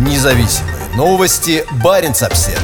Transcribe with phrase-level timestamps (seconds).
[0.00, 1.62] Независимые новости.
[1.84, 2.58] Барин обсерва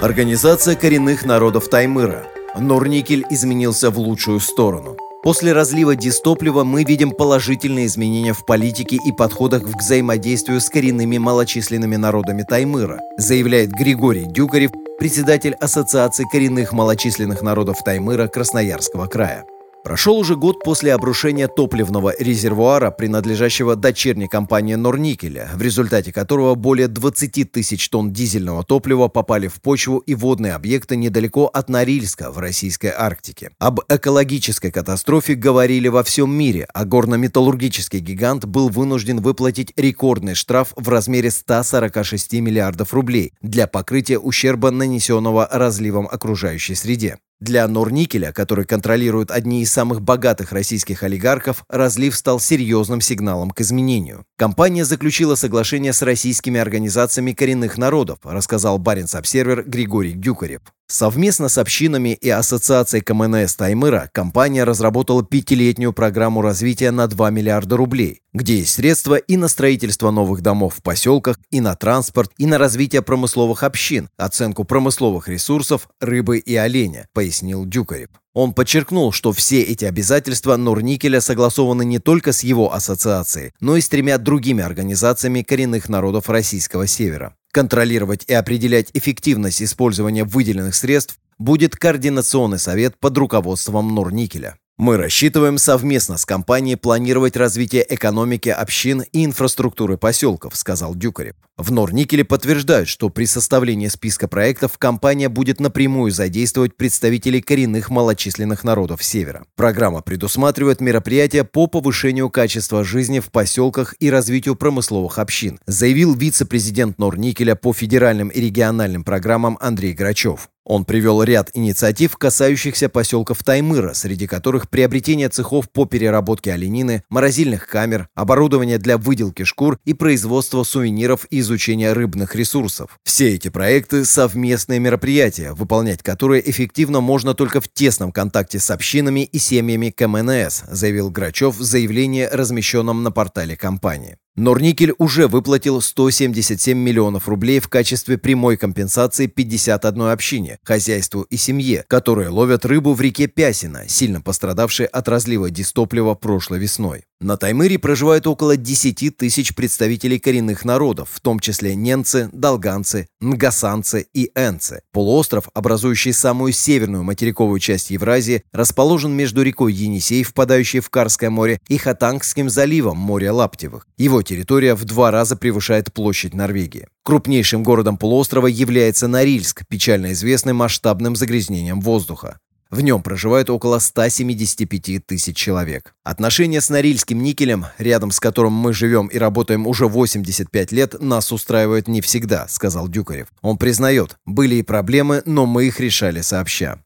[0.00, 2.24] Организация коренных народов Таймыра.
[2.56, 4.96] Норникель изменился в лучшую сторону.
[5.24, 11.18] После разлива дистоплива мы видим положительные изменения в политике и подходах к взаимодействию с коренными
[11.18, 19.44] малочисленными народами Таймыра, заявляет Григорий Дюкарев, председатель Ассоциации коренных малочисленных народов Таймыра Красноярского края.
[19.88, 26.88] Прошел уже год после обрушения топливного резервуара, принадлежащего дочерней компании Норникеля, в результате которого более
[26.88, 32.36] 20 тысяч тонн дизельного топлива попали в почву и водные объекты недалеко от Норильска в
[32.36, 33.50] российской Арктике.
[33.58, 40.74] Об экологической катастрофе говорили во всем мире, а горно-металлургический гигант был вынужден выплатить рекордный штраф
[40.76, 47.16] в размере 146 миллиардов рублей для покрытия ущерба, нанесенного разливом окружающей среде.
[47.40, 53.60] Для Норникеля, который контролирует одни из самых богатых российских олигархов, разлив стал серьезным сигналом к
[53.60, 54.24] изменению.
[54.36, 60.62] Компания заключила соглашение с российскими организациями коренных народов, рассказал Баренц-Обсервер Григорий Дюкарев.
[60.90, 67.76] Совместно с общинами и ассоциацией КМНС Таймыра компания разработала пятилетнюю программу развития на 2 миллиарда
[67.76, 72.46] рублей, где есть средства и на строительство новых домов в поселках, и на транспорт, и
[72.46, 78.08] на развитие промысловых общин, оценку промысловых ресурсов, рыбы и оленя, пояснил Дюкарев.
[78.32, 83.82] Он подчеркнул, что все эти обязательства Норникеля согласованы не только с его ассоциацией, но и
[83.82, 87.34] с тремя другими организациями коренных народов Российского Севера.
[87.52, 94.58] Контролировать и определять эффективность использования выделенных средств будет Координационный совет под руководством Норникеля.
[94.78, 101.34] Мы рассчитываем совместно с компанией планировать развитие экономики общин и инфраструктуры поселков, сказал Дюкарев.
[101.56, 108.62] В Норникеле подтверждают, что при составлении списка проектов компания будет напрямую задействовать представителей коренных малочисленных
[108.62, 109.44] народов Севера.
[109.56, 117.00] Программа предусматривает мероприятия по повышению качества жизни в поселках и развитию промысловых общин, заявил вице-президент
[117.00, 120.48] Норникеля по федеральным и региональным программам Андрей Грачев.
[120.68, 127.66] Он привел ряд инициатив, касающихся поселков Таймыра, среди которых приобретение цехов по переработке оленины, морозильных
[127.66, 132.98] камер, оборудование для выделки шкур и производства сувениров и изучения рыбных ресурсов.
[133.02, 139.20] Все эти проекты– совместные мероприятия, выполнять которые эффективно можно только в тесном контакте с общинами
[139.20, 144.18] и семьями КМНС, заявил Грачев в заявлении, размещенном на портале компании.
[144.38, 151.84] Норникель уже выплатил 177 миллионов рублей в качестве прямой компенсации 51 общине, хозяйству и семье,
[151.88, 157.07] которые ловят рыбу в реке Пясина, сильно пострадавшей от разлива дистоплива прошлой весной.
[157.20, 164.06] На Таймыре проживает около 10 тысяч представителей коренных народов, в том числе ненцы, долганцы, нгасанцы
[164.14, 164.82] и энцы.
[164.92, 171.58] Полуостров, образующий самую северную материковую часть Евразии, расположен между рекой Енисей, впадающей в Карское море,
[171.66, 173.88] и Хатангским заливом, море Лаптевых.
[173.96, 176.86] Его территория в два раза превышает площадь Норвегии.
[177.02, 182.38] Крупнейшим городом полуострова является Норильск, печально известный масштабным загрязнением воздуха.
[182.70, 185.94] В нем проживает около 175 тысяч человек.
[186.04, 191.32] Отношения с Норильским никелем, рядом с которым мы живем и работаем уже 85 лет, нас
[191.32, 193.28] устраивают не всегда, сказал Дюкарев.
[193.40, 196.78] Он признает, были и проблемы, но мы их решали сообща.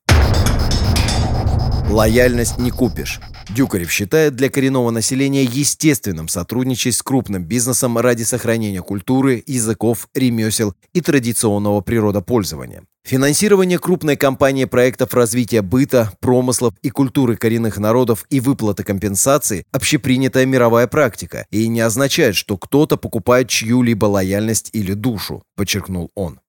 [1.91, 3.21] Лояльность не купишь.
[3.51, 10.75] Дюкарев считает для коренного населения естественным сотрудничать с крупным бизнесом ради сохранения культуры, языков, ремесел
[10.95, 12.85] и традиционного природопользования.
[13.05, 20.47] Финансирование крупной компании проектов развития быта, промыслов и культуры коренных народов и выплаты компенсаций– общепринятая
[20.47, 26.41] мировая практика и не означает, что кто-то покупает чью-либо лояльность или душу, подчеркнул он.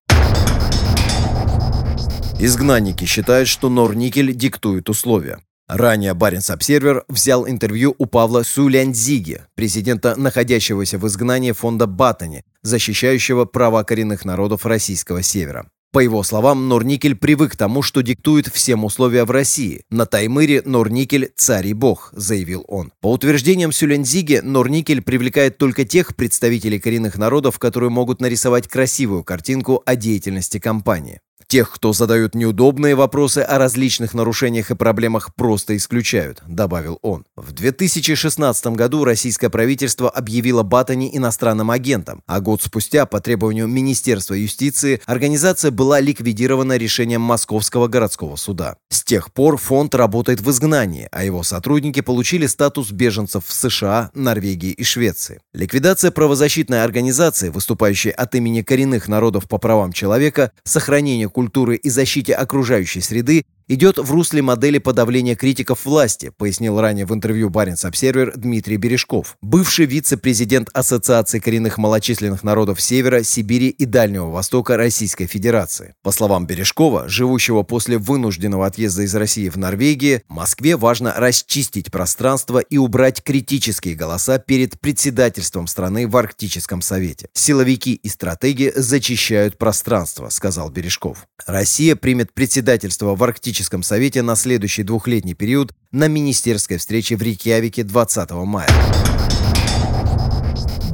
[2.39, 5.39] Изгнанники считают, что Норникель диктует условия.
[5.67, 13.45] Ранее Баренц Обсервер взял интервью у Павла Суляньзиги, президента находящегося в изгнании фонда Батани, защищающего
[13.45, 15.67] права коренных народов российского севера.
[15.93, 19.83] По его словам, Норникель привык к тому, что диктует всем условия в России.
[19.91, 22.91] На Таймыре Норникель– царь и бог, заявил он.
[22.99, 29.83] По утверждениям Сюлензиге, Норникель привлекает только тех представителей коренных народов, которые могут нарисовать красивую картинку
[29.85, 31.19] о деятельности компании.
[31.53, 37.27] Тех, кто задают неудобные вопросы о различных нарушениях и проблемах, просто исключают»,— добавил он.
[37.35, 44.33] В 2016 году российское правительство объявило Батани иностранным агентом, а год спустя, по требованию Министерства
[44.33, 48.77] юстиции, организация была ликвидирована решением Московского городского суда.
[48.89, 54.11] С тех пор фонд работает в изгнании, а его сотрудники получили статус беженцев в США,
[54.13, 55.41] Норвегии и Швеции.
[55.53, 62.33] Ликвидация правозащитной организации, выступающей от имени коренных народов по правам человека, сохранение культуры и защите
[62.33, 68.33] окружающей среды идет в русле модели подавления критиков власти, пояснил ранее в интервью Баренц Обсервер
[68.35, 75.95] Дмитрий Бережков, бывший вице-президент Ассоциации коренных малочисленных народов Севера, Сибири и Дальнего Востока Российской Федерации.
[76.03, 82.59] По словам Бережкова, живущего после вынужденного отъезда из России в Норвегии, Москве важно расчистить пространство
[82.59, 87.27] и убрать критические голоса перед председательством страны в Арктическом Совете.
[87.33, 91.25] Силовики и стратеги зачищают пространство, сказал Бережков.
[91.45, 93.52] Россия примет председательство в Арктическом
[93.83, 98.69] Совете на следующий двухлетний период на министерской встрече в Рейкьявике 20 мая.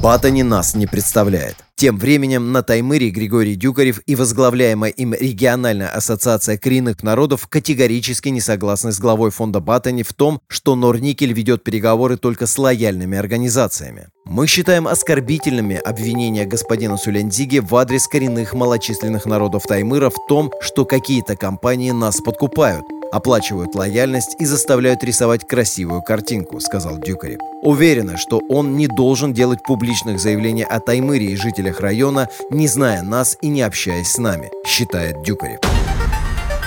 [0.02, 1.56] Батани нас не представляет.
[1.80, 8.42] Тем временем на Таймыре Григорий Дюкарев и возглавляемая им региональная ассоциация коренных народов категорически не
[8.42, 14.10] согласны с главой фонда Батани в том, что Норникель ведет переговоры только с лояльными организациями.
[14.26, 20.84] Мы считаем оскорбительными обвинения господина Сулянзиги в адрес коренных малочисленных народов Таймыра в том, что
[20.84, 27.40] какие-то компании нас подкупают– оплачивают лояльность и заставляют рисовать красивую картинку»,— сказал Дюкарев.
[27.62, 33.02] Уверены, что он не должен делать публичных заявлений о Таймыре и жителях района, не зная
[33.02, 35.60] нас и не общаясь с нами, считает Дюкарев.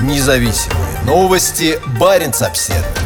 [0.01, 1.79] Независимые новости.
[1.99, 3.02] Барин обседный.